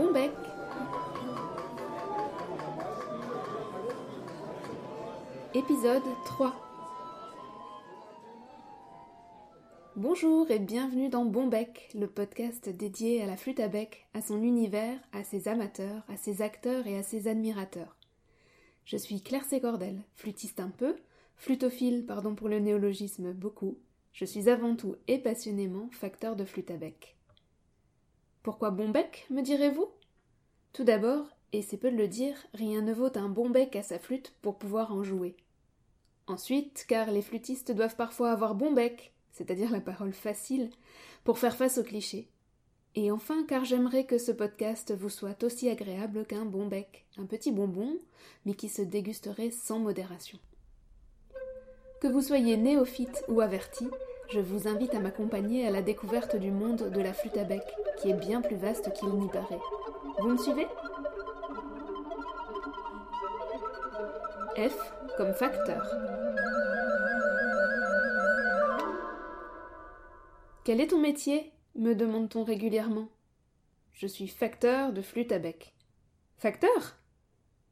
[0.00, 0.30] Bombec.
[5.52, 6.54] Épisode 3
[9.96, 14.42] Bonjour et bienvenue dans Bombec, le podcast dédié à la flûte à bec, à son
[14.42, 17.98] univers, à ses amateurs, à ses acteurs et à ses admirateurs.
[18.86, 20.96] Je suis Claire Ségordel, flûtiste un peu,
[21.36, 23.76] flutophile, pardon pour le néologisme, beaucoup.
[24.14, 27.19] Je suis avant tout et passionnément facteur de flûte à bec.
[28.42, 29.90] Pourquoi bon bec, me direz-vous?
[30.72, 33.82] Tout d'abord, et c'est peu de le dire, rien ne vaut un bon bec à
[33.82, 35.36] sa flûte pour pouvoir en jouer.
[36.26, 40.70] Ensuite, car les flûtistes doivent parfois avoir bon bec, c'est-à-dire la parole facile,
[41.22, 42.30] pour faire face aux clichés.
[42.94, 47.26] Et enfin, car j'aimerais que ce podcast vous soit aussi agréable qu'un bon bec, un
[47.26, 47.98] petit bonbon,
[48.46, 50.38] mais qui se dégusterait sans modération.
[52.00, 53.86] Que vous soyez néophyte ou averti,
[54.30, 57.62] je vous invite à m'accompagner à la découverte du monde de la flûte à bec,
[58.00, 59.58] qui est bien plus vaste qu'il n'y paraît.
[60.18, 60.66] Vous me suivez?
[64.56, 64.76] F
[65.16, 65.84] comme facteur.
[70.64, 71.52] Quel est ton métier?
[71.76, 73.08] me demande-t-on régulièrement.
[73.92, 75.74] Je suis facteur de flûte à bec.
[76.36, 76.96] Facteur?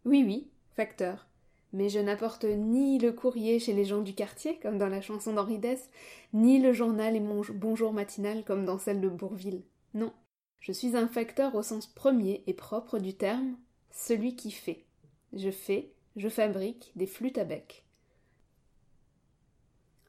[0.04, 1.26] Oui, oui, facteur
[1.72, 5.32] mais je n'apporte ni le courrier chez les gens du quartier, comme dans la chanson
[5.32, 5.90] d'Henri Dess,
[6.32, 9.62] ni le journal et mon bonjour matinal, comme dans celle de Bourville.
[9.94, 10.12] Non,
[10.60, 13.56] je suis un facteur au sens premier et propre du terme,
[13.90, 14.84] celui qui fait.
[15.32, 17.84] Je fais, je fabrique des flûtes à bec.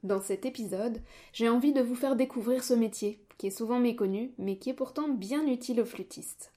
[0.03, 1.01] Dans cet épisode,
[1.33, 4.73] j'ai envie de vous faire découvrir ce métier, qui est souvent méconnu, mais qui est
[4.73, 6.53] pourtant bien utile aux flûtistes.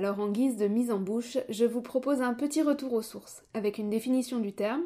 [0.00, 3.44] Alors en guise de mise en bouche, je vous propose un petit retour aux sources,
[3.52, 4.84] avec une définition du terme,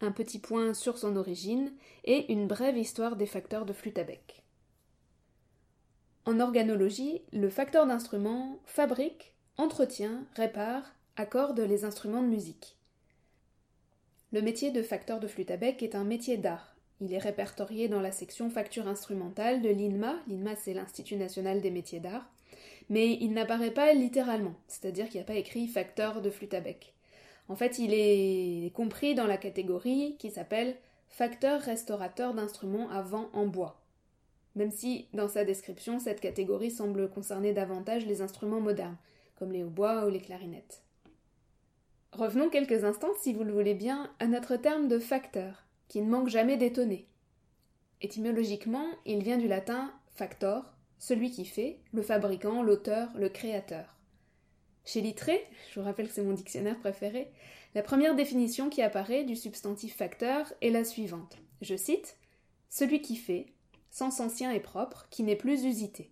[0.00, 4.02] un petit point sur son origine et une brève histoire des facteurs de flûte à
[4.02, 4.42] bec.
[6.24, 12.76] En organologie, le facteur d'instrument fabrique, entretient, répare, accorde les instruments de musique.
[14.32, 16.74] Le métier de facteur de flûte à bec est un métier d'art.
[17.00, 20.16] Il est répertorié dans la section facture instrumentale de l'INMA.
[20.26, 22.28] L'INMA, c'est l'Institut national des métiers d'art
[22.88, 26.60] mais il n'apparaît pas littéralement, c'est-à-dire qu'il n'y a pas écrit facteur de flûte à
[26.60, 26.94] bec.
[27.48, 30.76] En fait, il est compris dans la catégorie qui s'appelle
[31.08, 33.80] facteur restaurateur d'instruments à vent en bois.
[34.56, 38.96] Même si, dans sa description, cette catégorie semble concerner davantage les instruments modernes,
[39.38, 40.82] comme les hautbois ou les clarinettes.
[42.12, 46.10] Revenons quelques instants, si vous le voulez bien, à notre terme de facteur, qui ne
[46.10, 47.06] manque jamais d'étonner.
[48.00, 53.96] Étymologiquement, il vient du latin factor, celui qui fait, le fabricant, l'auteur, le créateur.
[54.84, 57.30] Chez Littré, je vous rappelle que c'est mon dictionnaire préféré,
[57.74, 61.36] la première définition qui apparaît du substantif facteur est la suivante.
[61.60, 62.16] Je cite
[62.70, 63.46] Celui qui fait,
[63.90, 66.10] sens ancien et propre, qui n'est plus usité.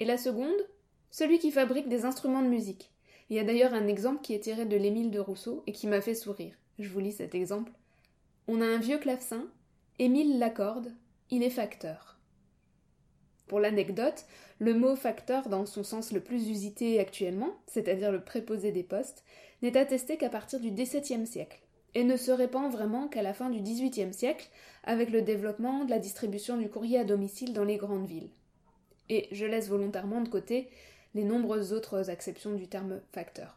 [0.00, 0.66] Et la seconde
[1.10, 2.90] Celui qui fabrique des instruments de musique.
[3.30, 5.86] Il y a d'ailleurs un exemple qui est tiré de l'Émile de Rousseau et qui
[5.86, 6.56] m'a fait sourire.
[6.78, 7.72] Je vous lis cet exemple.
[8.48, 9.46] On a un vieux clavecin,
[9.98, 10.94] Émile l'accorde,
[11.30, 12.17] il est facteur.
[13.48, 14.26] Pour l'anecdote,
[14.58, 19.24] le mot facteur dans son sens le plus usité actuellement, c'est-à-dire le préposé des postes,
[19.62, 21.60] n'est attesté qu'à partir du XVIIe siècle,
[21.94, 24.48] et ne se répand vraiment qu'à la fin du XVIIIe siècle,
[24.84, 28.30] avec le développement de la distribution du courrier à domicile dans les grandes villes.
[29.08, 30.68] Et je laisse volontairement de côté
[31.14, 33.56] les nombreuses autres acceptions du terme facteur.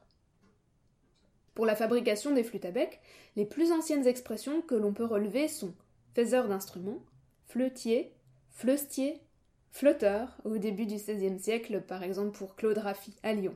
[1.53, 3.01] Pour la fabrication des flûtes à bec,
[3.35, 5.73] les plus anciennes expressions que l'on peut relever sont
[6.15, 7.03] faiseur d'instruments,
[7.47, 8.13] fleutier,
[8.51, 9.21] fleustier,
[9.71, 13.55] flotteur au début du XVIe siècle, par exemple pour Claude Raffi à Lyon.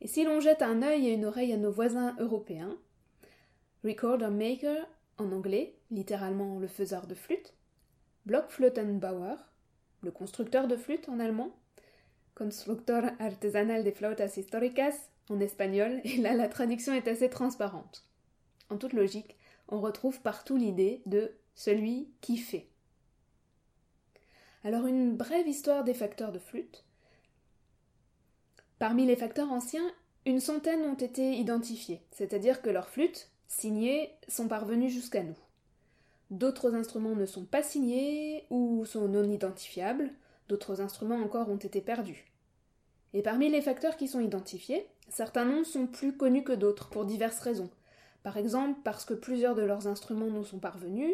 [0.00, 2.76] Et si l'on jette un œil et une oreille à nos voisins européens,
[3.84, 4.86] recorder maker
[5.18, 7.54] en anglais, littéralement le faiseur de flûte,
[8.26, 9.36] Blockflötenbauer,
[10.02, 11.54] le constructeur de flûte en allemand,
[12.34, 18.04] Constructor artesanal de flautas históricas en espagnol, et là la traduction est assez transparente.
[18.70, 19.36] En toute logique,
[19.68, 22.68] on retrouve partout l'idée de celui qui fait.
[24.66, 26.84] Alors une brève histoire des facteurs de flûte.
[28.78, 29.92] Parmi les facteurs anciens,
[30.24, 35.36] une centaine ont été identifiés, c'est-à-dire que leurs flûtes, signées, sont parvenues jusqu'à nous.
[36.30, 40.10] D'autres instruments ne sont pas signés ou sont non identifiables,
[40.48, 42.24] d'autres instruments encore ont été perdus.
[43.12, 47.04] Et parmi les facteurs qui sont identifiés, certains noms sont plus connus que d'autres pour
[47.04, 47.70] diverses raisons.
[48.22, 51.12] Par exemple parce que plusieurs de leurs instruments nous sont parvenus,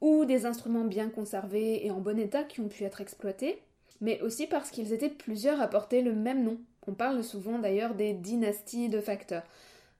[0.00, 3.62] ou des instruments bien conservés et en bon état qui ont pu être exploités,
[4.00, 6.58] mais aussi parce qu'ils étaient plusieurs à porter le même nom.
[6.86, 9.44] On parle souvent d'ailleurs des dynasties de facteurs,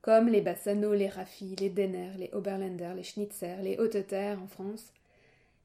[0.00, 4.93] comme les Bassano, les Raffi, les Denner, les Oberländer, les Schnitzer, les Hauteter en France.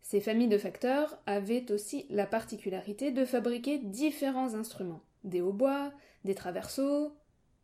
[0.01, 5.93] Ces familles de facteurs avaient aussi la particularité de fabriquer différents instruments, des hautbois,
[6.25, 7.13] des traverseaux,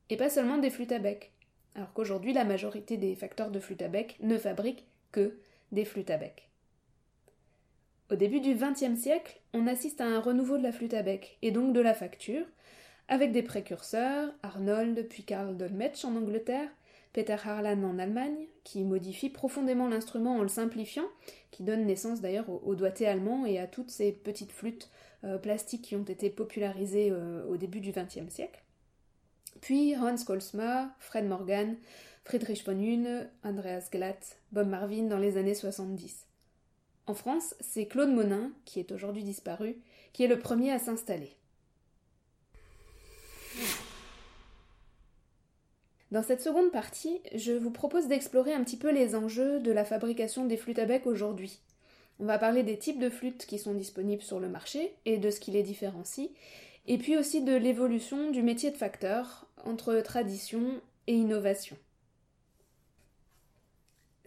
[0.10, 1.32] et pas seulement des flûtes à bec,
[1.76, 5.38] alors qu'aujourd'hui la majorité des facteurs de flûtes à bec ne fabriquent que
[5.72, 6.49] des flûtes à bec.
[8.12, 11.38] Au début du XXe siècle, on assiste à un renouveau de la flûte à bec,
[11.44, 12.46] et donc de la facture,
[13.08, 16.70] avec des précurseurs, Arnold puis Karl Dolmetsch en Angleterre,
[17.14, 21.08] Peter Harlan en Allemagne, qui modifie profondément l'instrument en le simplifiant,
[21.52, 24.90] qui donne naissance d'ailleurs au, doigté allemand et à toutes ces petites flûtes
[25.24, 28.64] euh, plastiques qui ont été popularisées euh, au début du XXe siècle.
[29.62, 31.76] Puis Hans Kolsma, Fred Morgan,
[32.24, 32.80] Friedrich von
[33.44, 36.29] Andreas Glatt, Bob Marvin dans les années 70.
[37.10, 39.76] En France, c'est Claude Monin, qui est aujourd'hui disparu,
[40.14, 41.36] qui est le premier à s'installer.
[46.12, 49.86] Dans cette seconde partie, je vous propose d'explorer un petit peu les enjeux de la
[49.86, 51.58] fabrication des flûtes à bec aujourd'hui.
[52.20, 55.32] On va parler des types de flûtes qui sont disponibles sur le marché et de
[55.32, 56.30] ce qui les différencie,
[56.86, 61.76] et puis aussi de l'évolution du métier de facteur entre tradition et innovation.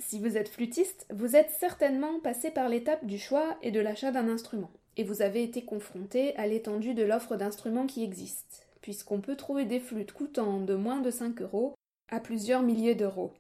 [0.09, 4.11] Si vous êtes flûtiste, vous êtes certainement passé par l'étape du choix et de l'achat
[4.11, 9.21] d'un instrument, et vous avez été confronté à l'étendue de l'offre d'instruments qui existe, puisqu'on
[9.21, 11.75] peut trouver des flûtes coûtant de moins de 5 euros
[12.11, 13.33] à plusieurs milliers d'euros.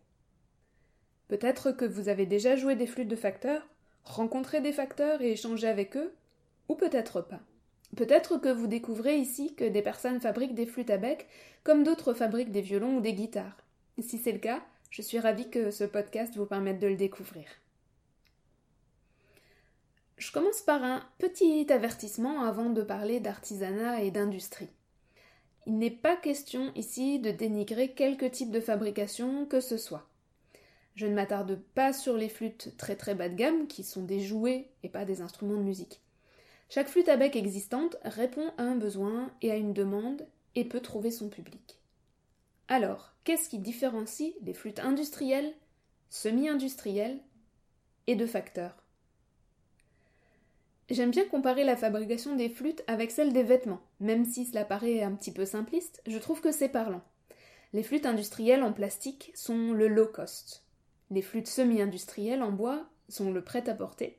[1.28, 3.68] Peut-être que vous avez déjà joué des flûtes de facteurs,
[4.04, 6.14] rencontré des facteurs et échangé avec eux,
[6.68, 7.40] ou peut-être pas.
[7.96, 11.26] Peut-être que vous découvrez ici que des personnes fabriquent des flûtes à bec
[11.64, 13.58] comme d'autres fabriquent des violons ou des guitares.
[13.98, 17.46] Si c'est le cas, je suis ravie que ce podcast vous permette de le découvrir.
[20.18, 24.68] Je commence par un petit avertissement avant de parler d'artisanat et d'industrie.
[25.66, 30.06] Il n'est pas question ici de dénigrer quelque type de fabrication que ce soit.
[30.94, 34.20] Je ne m'attarde pas sur les flûtes très très bas de gamme, qui sont des
[34.20, 36.02] jouets et pas des instruments de musique.
[36.68, 40.80] Chaque flûte à bec existante répond à un besoin et à une demande et peut
[40.80, 41.81] trouver son public.
[42.74, 45.52] Alors, qu'est-ce qui différencie les flûtes industrielles,
[46.08, 47.20] semi-industrielles
[48.06, 48.82] et de facteurs?
[50.88, 55.02] J'aime bien comparer la fabrication des flûtes avec celle des vêtements, même si cela paraît
[55.02, 57.02] un petit peu simpliste, je trouve que c'est parlant.
[57.74, 60.64] Les flûtes industrielles en plastique sont le low cost.
[61.10, 64.18] Les flûtes semi-industrielles en bois sont le prêt-à-porter.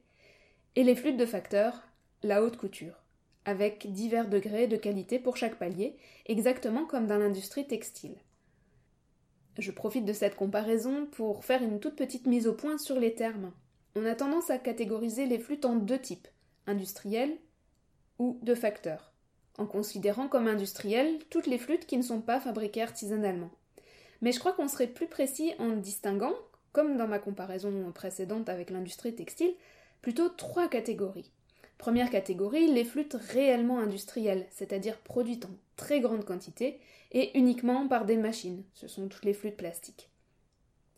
[0.75, 1.81] Et les flûtes de facteurs
[2.21, 3.01] la haute couture,
[3.45, 5.97] avec divers degrés de qualité pour chaque palier,
[6.27, 8.15] exactement comme dans l'industrie textile.
[9.57, 13.13] Je profite de cette comparaison pour faire une toute petite mise au point sur les
[13.13, 13.51] termes.
[13.95, 16.27] On a tendance à catégoriser les flûtes en deux types,
[16.65, 17.37] industriels
[18.17, 19.13] ou de facteurs,
[19.59, 23.51] en considérant comme industrielles toutes les flûtes qui ne sont pas fabriquées artisanalement.
[24.21, 26.33] Mais je crois qu'on serait plus précis en distinguant,
[26.71, 29.53] comme dans ma comparaison précédente avec l'industrie textile,
[30.01, 31.31] plutôt trois catégories.
[31.77, 36.79] Première catégorie, les flûtes réellement industrielles, c'est-à-dire produites en très grande quantité
[37.13, 38.63] et uniquement par des machines.
[38.73, 40.09] Ce sont toutes les flûtes plastiques.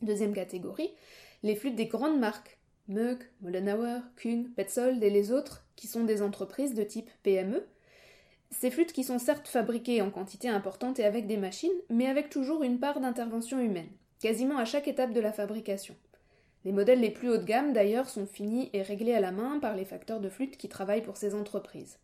[0.01, 0.91] Deuxième catégorie,
[1.43, 2.57] les flûtes des grandes marques,
[2.87, 7.65] Moog, Mollenhauer, Kuhn, Petzold et les autres, qui sont des entreprises de type PME.
[8.51, 12.29] Ces flûtes qui sont certes fabriquées en quantité importante et avec des machines, mais avec
[12.29, 13.89] toujours une part d'intervention humaine,
[14.19, 15.95] quasiment à chaque étape de la fabrication.
[16.63, 19.59] Les modèles les plus haut de gamme, d'ailleurs, sont finis et réglés à la main
[19.59, 21.99] par les facteurs de flûte qui travaillent pour ces entreprises.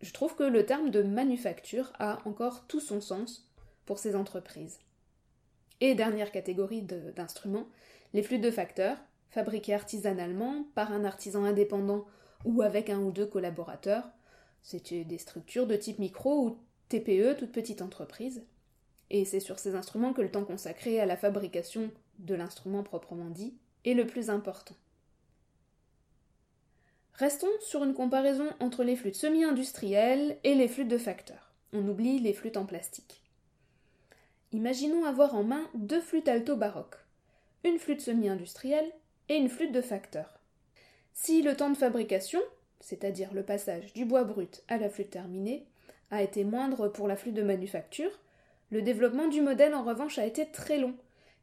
[0.00, 3.50] Je trouve que le terme de manufacture a encore tout son sens
[3.84, 4.78] pour ces entreprises.
[5.80, 7.68] Et dernière catégorie d'instruments,
[8.12, 8.98] les flûtes de facteurs,
[9.30, 12.06] fabriquées artisanalement par un artisan indépendant
[12.44, 14.04] ou avec un ou deux collaborateurs.
[14.62, 18.44] C'est des structures de type micro ou TPE, toute petite entreprise.
[19.10, 23.30] Et c'est sur ces instruments que le temps consacré à la fabrication de l'instrument proprement
[23.30, 23.54] dit
[23.84, 24.74] est le plus important.
[27.14, 31.52] Restons sur une comparaison entre les flûtes semi-industrielles et les flûtes de facteurs.
[31.72, 33.22] On oublie les flûtes en plastique.
[34.52, 36.98] Imaginons avoir en main deux flûtes alto baroques,
[37.64, 38.90] une flûte semi-industrielle
[39.28, 40.40] et une flûte de facteur.
[41.12, 42.40] Si le temps de fabrication,
[42.80, 45.66] c'est-à-dire le passage du bois brut à la flûte terminée,
[46.10, 48.10] a été moindre pour la flûte de manufacture,
[48.70, 50.94] le développement du modèle en revanche a été très long,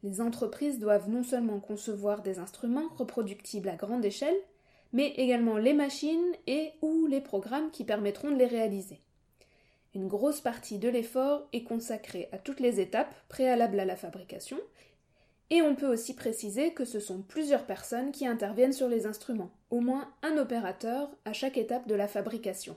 [0.03, 4.37] les entreprises doivent non seulement concevoir des instruments reproductibles à grande échelle,
[4.93, 9.01] mais également les machines et ou les programmes qui permettront de les réaliser.
[9.93, 14.57] Une grosse partie de l'effort est consacrée à toutes les étapes préalables à la fabrication,
[15.49, 19.51] et on peut aussi préciser que ce sont plusieurs personnes qui interviennent sur les instruments,
[19.69, 22.75] au moins un opérateur à chaque étape de la fabrication.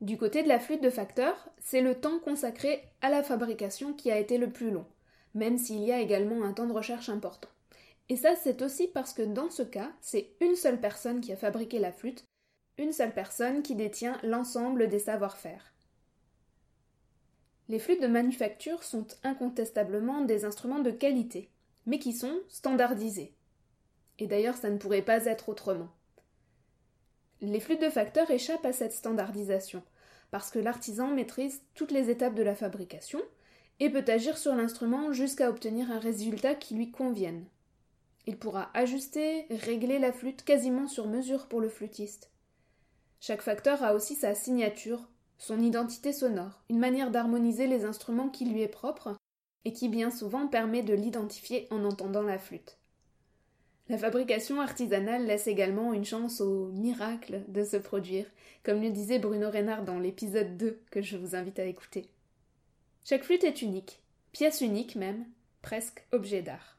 [0.00, 4.10] Du côté de la flûte de facteur, c'est le temps consacré à la fabrication qui
[4.10, 4.84] a été le plus long
[5.34, 7.48] même s'il y a également un temps de recherche important.
[8.08, 11.36] Et ça, c'est aussi parce que dans ce cas, c'est une seule personne qui a
[11.36, 12.24] fabriqué la flûte,
[12.78, 15.74] une seule personne qui détient l'ensemble des savoir-faire.
[17.68, 21.50] Les flûtes de manufacture sont incontestablement des instruments de qualité,
[21.84, 23.34] mais qui sont standardisés.
[24.18, 25.90] Et d'ailleurs, ça ne pourrait pas être autrement.
[27.42, 29.82] Les flûtes de facteur échappent à cette standardisation,
[30.30, 33.20] parce que l'artisan maîtrise toutes les étapes de la fabrication
[33.80, 37.44] et peut agir sur l'instrument jusqu'à obtenir un résultat qui lui convienne.
[38.28, 42.30] Il pourra ajuster, régler la flûte quasiment sur mesure pour le flûtiste.
[43.20, 45.08] Chaque facteur a aussi sa signature,
[45.38, 49.16] son identité sonore, une manière d'harmoniser les instruments qui lui est propre
[49.64, 52.76] et qui bien souvent permet de l'identifier en entendant la flûte.
[53.88, 58.26] La fabrication artisanale laisse également une chance au miracle de se produire,
[58.62, 62.10] comme le disait Bruno Reynard dans l'épisode 2 que je vous invite à écouter.
[63.06, 65.24] Chaque flûte est unique, pièce unique même,
[65.62, 66.77] presque objet d'art.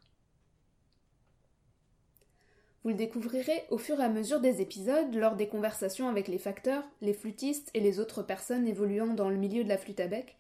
[2.90, 6.84] Vous découvrirez au fur et à mesure des épisodes lors des conversations avec les facteurs,
[7.04, 10.38] les flûtistes et les autres personnes évoluant dans le milieu de la flûte à bec.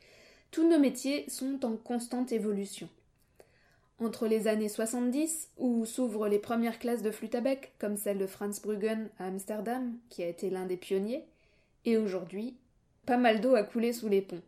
[0.50, 2.90] Tous nos métiers sont en constante évolution.
[4.00, 8.18] Entre les années 70, où s'ouvrent les premières classes de flûte à bec, comme celle
[8.18, 11.26] de Franz Bruggen à Amsterdam, qui a été l'un des pionniers,
[11.86, 12.58] et aujourd'hui,
[13.06, 14.42] pas mal d'eau a coulé sous les ponts.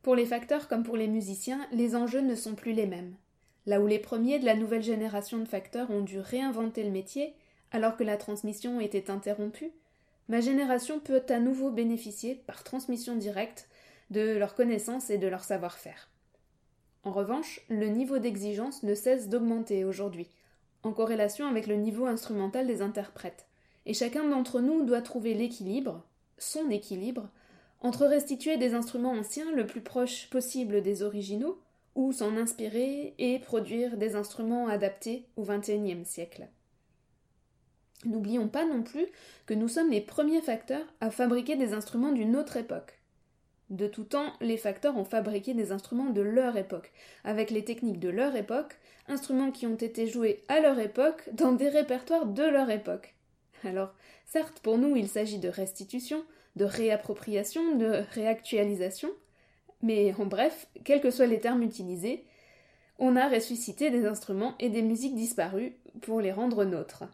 [0.00, 3.14] Pour les facteurs comme pour les musiciens, les enjeux ne sont plus les mêmes.
[3.66, 7.34] Là où les premiers de la nouvelle génération de facteurs ont dû réinventer le métier,
[7.72, 9.72] alors que la transmission était interrompue,
[10.28, 13.68] ma génération peut à nouveau bénéficier, par transmission directe,
[14.10, 16.08] de leurs connaissances et de leur savoir-faire.
[17.04, 20.28] En revanche, le niveau d'exigence ne cesse d'augmenter aujourd'hui,
[20.82, 23.46] en corrélation avec le niveau instrumental des interprètes,
[23.86, 26.02] et chacun d'entre nous doit trouver l'équilibre,
[26.38, 27.28] son équilibre,
[27.80, 31.58] entre restituer des instruments anciens le plus proche possible des originaux,
[31.94, 36.48] ou s'en inspirer et produire des instruments adaptés au XXIe siècle.
[38.04, 39.06] N'oublions pas non plus
[39.46, 42.98] que nous sommes les premiers facteurs à fabriquer des instruments d'une autre époque,
[43.70, 46.92] de tout temps, les facteurs ont fabriqué des instruments de leur époque,
[47.24, 51.52] avec les techniques de leur époque, instruments qui ont été joués à leur époque dans
[51.52, 53.14] des répertoires de leur époque.
[53.64, 53.94] Alors,
[54.26, 56.24] certes, pour nous, il s'agit de restitution,
[56.56, 59.10] de réappropriation, de réactualisation,
[59.84, 62.24] mais en bref, quels que soient les termes utilisés,
[62.98, 67.04] on a ressuscité des instruments et des musiques disparues pour les rendre nôtres.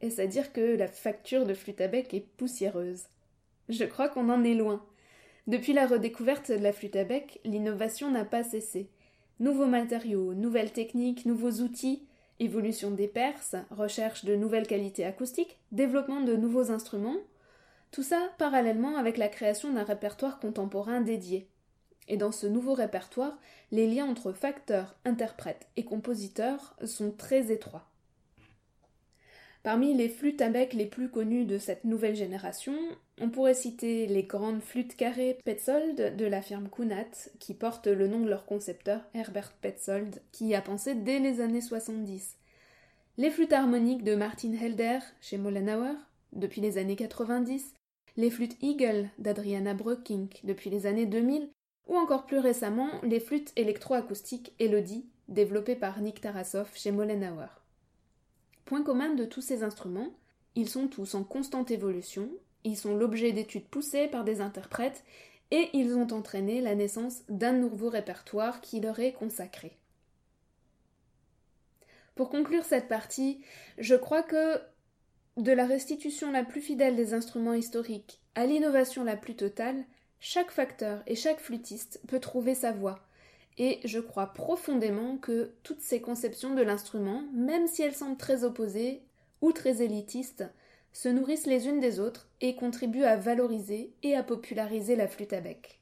[0.00, 3.06] Est-ce à dire que la facture de flûte à bec est poussiéreuse?
[3.68, 4.84] Je crois qu'on en est loin.
[5.48, 8.88] Depuis la redécouverte de la flûte à bec, l'innovation n'a pas cessé.
[9.40, 12.06] Nouveaux matériaux, nouvelles techniques, nouveaux outils,
[12.38, 17.18] évolution des perses, recherche de nouvelles qualités acoustiques, développement de nouveaux instruments,
[17.90, 21.48] tout ça parallèlement avec la création d'un répertoire contemporain dédié.
[22.10, 23.38] Et dans ce nouveau répertoire,
[23.70, 27.86] les liens entre facteurs, interprètes et compositeurs sont très étroits.
[29.62, 32.74] Parmi les flûtes à bec les plus connues de cette nouvelle génération,
[33.20, 38.08] on pourrait citer les grandes flûtes carrées Petzold de la firme Kunat, qui portent le
[38.08, 42.38] nom de leur concepteur, Herbert Petzold, qui y a pensé dès les années 70.
[43.18, 45.94] Les flûtes harmoniques de Martin Helder chez Mollenhauer,
[46.32, 47.74] depuis les années 90,
[48.16, 51.48] les flûtes Eagle d'Adriana Bröckink depuis les années 2000,
[51.90, 57.48] ou encore plus récemment les flûtes électroacoustiques Elodie, développées par Nick Tarasov chez Mollenhauer.
[58.64, 60.14] Point commun de tous ces instruments,
[60.54, 62.30] ils sont tous en constante évolution,
[62.62, 65.04] ils sont l'objet d'études poussées par des interprètes,
[65.50, 69.76] et ils ont entraîné la naissance d'un nouveau répertoire qui leur est consacré.
[72.14, 73.42] Pour conclure cette partie,
[73.78, 74.60] je crois que
[75.38, 79.84] de la restitution la plus fidèle des instruments historiques à l'innovation la plus totale,
[80.20, 83.00] chaque facteur et chaque flûtiste peut trouver sa voie,
[83.58, 88.44] et je crois profondément que toutes ces conceptions de l'instrument, même si elles semblent très
[88.44, 89.02] opposées
[89.40, 90.44] ou très élitistes,
[90.92, 95.32] se nourrissent les unes des autres et contribuent à valoriser et à populariser la flûte
[95.32, 95.78] à bec.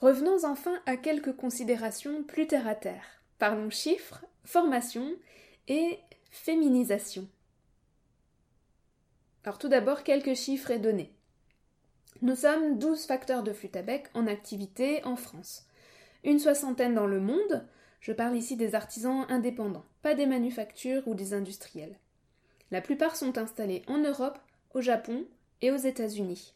[0.00, 3.04] Revenons enfin à quelques considérations plus terre à terre.
[3.38, 5.12] Parlons chiffres, formation
[5.68, 5.98] et
[6.30, 7.28] féminisation.
[9.44, 11.12] Alors tout d'abord quelques chiffres et données.
[12.20, 15.66] Nous sommes 12 facteurs de flûte à bec en activité en France.
[16.22, 17.66] Une soixantaine dans le monde,
[18.00, 21.98] je parle ici des artisans indépendants, pas des manufactures ou des industriels.
[22.70, 24.38] La plupart sont installés en Europe,
[24.74, 25.24] au Japon
[25.60, 26.54] et aux États-Unis.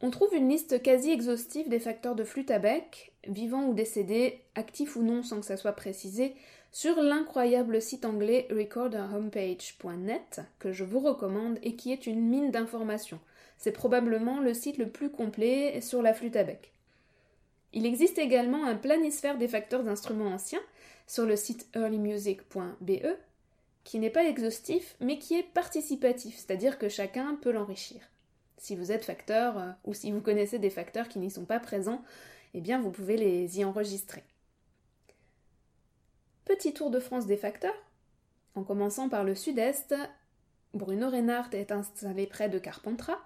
[0.00, 4.42] On trouve une liste quasi exhaustive des facteurs de flûte à bec, vivants ou décédés,
[4.56, 6.34] actifs ou non sans que ça soit précisé,
[6.74, 13.20] sur l'incroyable site anglais recorderhomepage.net que je vous recommande et qui est une mine d'informations.
[13.58, 16.72] C'est probablement le site le plus complet sur la flûte à bec.
[17.74, 20.62] Il existe également un planisphère des facteurs d'instruments anciens
[21.06, 23.06] sur le site earlymusic.be
[23.84, 28.00] qui n'est pas exhaustif mais qui est participatif, c'est-à-dire que chacun peut l'enrichir.
[28.58, 31.60] Si vous êtes facteur euh, ou si vous connaissez des facteurs qui n'y sont pas
[31.60, 32.02] présents,
[32.52, 34.24] eh bien vous pouvez les y enregistrer.
[36.56, 37.74] Petit tour de France des facteurs.
[38.54, 39.92] En commençant par le sud-est,
[40.72, 43.18] Bruno Reinhardt est installé près de Carpentras,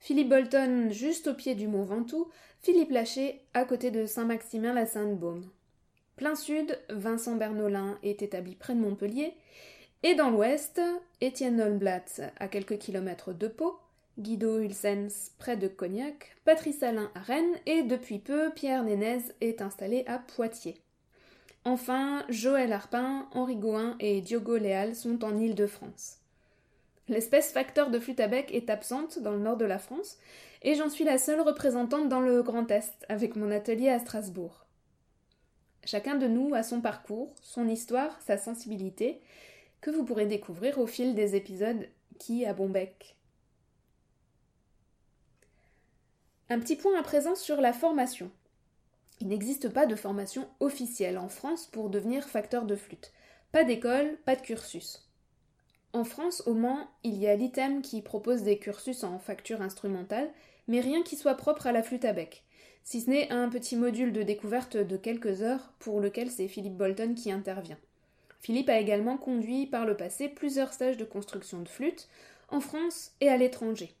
[0.00, 2.28] Philippe Bolton juste au pied du mont Ventoux,
[2.62, 5.48] Philippe Laché à côté de Saint-Maximin-la-Sainte-Baume.
[6.16, 9.34] Plein sud, Vincent Bernolin est établi près de Montpellier,
[10.02, 10.80] et dans l'ouest,
[11.20, 13.78] Étienne Nolblatt à quelques kilomètres de Pau,
[14.18, 19.62] Guido Hulsens près de Cognac, Patrice Alain à Rennes et depuis peu Pierre Nénez est
[19.62, 20.83] installé à Poitiers.
[21.66, 26.18] Enfin, Joël Arpin, Henri Gouin et Diogo Léal sont en Île-de-France.
[27.08, 30.18] L'espèce facteur de flûte à bec est absente dans le nord de la France,
[30.60, 34.66] et j'en suis la seule représentante dans le Grand Est, avec mon atelier à Strasbourg.
[35.86, 39.22] Chacun de nous a son parcours, son histoire, sa sensibilité,
[39.80, 43.16] que vous pourrez découvrir au fil des épisodes qui à Bombec.
[46.50, 48.30] Un petit point à présent sur la formation.
[49.20, 53.12] Il n'existe pas de formation officielle en France pour devenir facteur de flûte.
[53.52, 55.08] Pas d'école, pas de cursus.
[55.92, 60.28] En France, au Mans, il y a l'ITEM qui propose des cursus en facture instrumentale,
[60.66, 62.42] mais rien qui soit propre à la flûte à bec,
[62.82, 66.76] si ce n'est un petit module de découverte de quelques heures pour lequel c'est Philippe
[66.76, 67.78] Bolton qui intervient.
[68.40, 72.08] Philippe a également conduit par le passé plusieurs stages de construction de flûte,
[72.48, 73.94] en France et à l'étranger.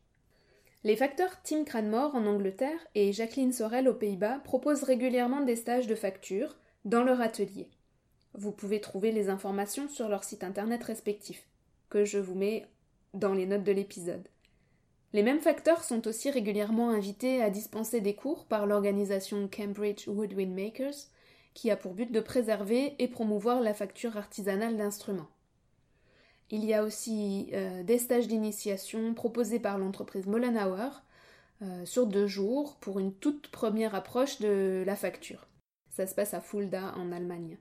[0.86, 5.86] Les facteurs Tim Cranmore en Angleterre et Jacqueline Sorel aux Pays-Bas proposent régulièrement des stages
[5.86, 7.70] de facture dans leur atelier.
[8.34, 11.48] Vous pouvez trouver les informations sur leur site internet respectif
[11.88, 12.66] que je vous mets
[13.14, 14.28] dans les notes de l'épisode.
[15.14, 20.54] Les mêmes facteurs sont aussi régulièrement invités à dispenser des cours par l'organisation Cambridge Woodwind
[20.54, 21.08] Makers,
[21.54, 25.30] qui a pour but de préserver et promouvoir la facture artisanale d'instruments.
[26.54, 31.02] Il y a aussi euh, des stages d'initiation proposés par l'entreprise Mollenhauer
[31.62, 35.48] euh, sur deux jours pour une toute première approche de la facture.
[35.90, 37.58] Ça se passe à Fulda en Allemagne.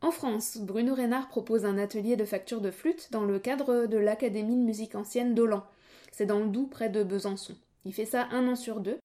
[0.00, 3.98] En France, Bruno Reynard propose un atelier de facture de flûte dans le cadre de
[3.98, 5.64] l'Académie de musique ancienne d'Olan.
[6.10, 7.54] C'est dans le Doubs, près de Besançon.
[7.84, 8.98] Il fait ça un an sur deux,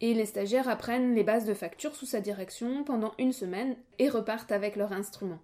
[0.00, 4.08] et les stagiaires apprennent les bases de facture sous sa direction pendant une semaine et
[4.08, 5.40] repartent avec leur instrument.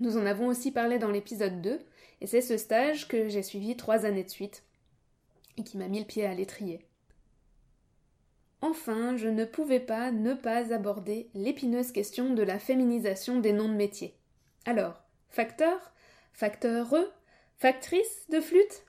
[0.00, 1.80] Nous en avons aussi parlé dans l'épisode 2,
[2.20, 4.62] et c'est ce stage que j'ai suivi trois années de suite,
[5.56, 6.86] et qui m'a mis le pied à l'étrier.
[8.60, 13.68] Enfin, je ne pouvais pas ne pas aborder l'épineuse question de la féminisation des noms
[13.68, 14.14] de métiers.
[14.64, 15.92] Alors, facteur
[16.32, 17.10] Facteureux
[17.56, 18.84] Factrice de flûte?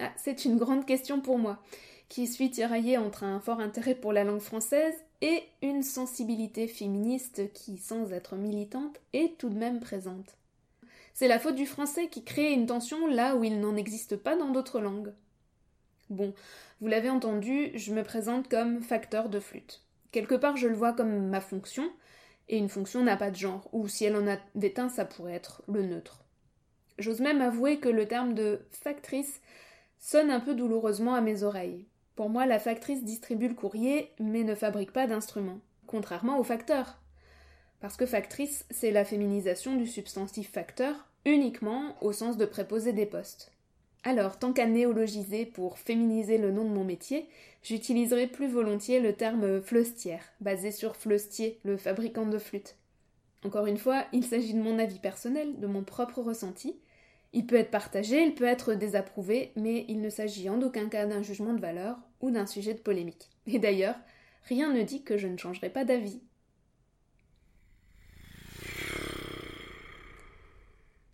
[0.00, 1.62] Ah, C'est une grande question pour moi,
[2.08, 7.52] qui suis tiraillée entre un fort intérêt pour la langue française et une sensibilité féministe
[7.52, 10.37] qui, sans être militante, est tout de même présente.
[11.18, 14.36] C'est la faute du français qui crée une tension là où il n'en existe pas
[14.36, 15.12] dans d'autres langues.
[16.10, 16.32] Bon,
[16.80, 19.82] vous l'avez entendu, je me présente comme facteur de flûte.
[20.12, 21.90] Quelque part, je le vois comme ma fonction,
[22.48, 25.34] et une fonction n'a pas de genre, ou si elle en a d'éteint, ça pourrait
[25.34, 26.24] être le neutre.
[27.00, 29.40] J'ose même avouer que le terme de factrice
[29.98, 31.88] sonne un peu douloureusement à mes oreilles.
[32.14, 37.00] Pour moi, la factrice distribue le courrier, mais ne fabrique pas d'instruments, contrairement au facteur.
[37.80, 43.06] Parce que factrice, c'est la féminisation du substantif facteur, uniquement au sens de préposer des
[43.06, 43.52] postes.
[44.04, 47.28] Alors, tant qu'à néologiser pour féminiser le nom de mon métier,
[47.62, 52.76] j'utiliserai plus volontiers le terme fleustière, basé sur Fleustier, le fabricant de flûtes.
[53.44, 56.76] Encore une fois, il s'agit de mon avis personnel, de mon propre ressenti.
[57.32, 61.06] Il peut être partagé, il peut être désapprouvé, mais il ne s'agit en aucun cas
[61.06, 63.28] d'un jugement de valeur ou d'un sujet de polémique.
[63.46, 63.96] Et d'ailleurs,
[64.44, 66.20] rien ne dit que je ne changerai pas d'avis.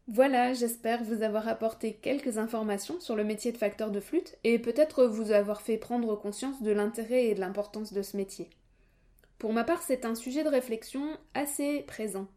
[0.07, 4.59] Voilà, j'espère vous avoir apporté quelques informations sur le métier de facteur de flûte et
[4.59, 8.51] peut-être vous avoir fait prendre conscience de l'intérêt et de l'importance de ce métier.
[9.39, 12.29] Pour ma part, c'est un sujet de réflexion assez présent.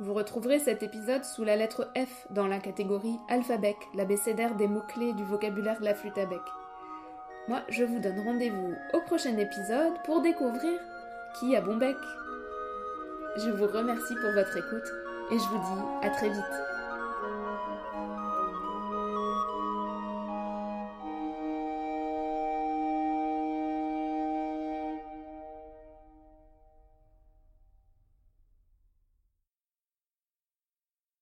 [0.00, 5.12] Vous retrouverez cet épisode sous la lettre F dans la catégorie Alphabec, l'abécédaire des mots-clés
[5.12, 6.40] du vocabulaire de la flûte à bec.
[7.46, 10.80] Moi, je vous donne rendez-vous au prochain épisode pour découvrir
[11.38, 11.96] qui a bon bec.
[13.36, 14.92] Je vous remercie pour votre écoute
[15.30, 16.77] et je vous dis à très vite.